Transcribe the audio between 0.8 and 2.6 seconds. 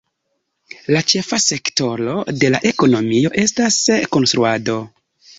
La ĉefa sektoro de